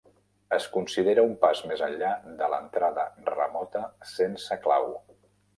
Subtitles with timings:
[0.55, 3.85] Es considera un pas més enllà de l'entrada remota
[4.15, 4.93] sense clau.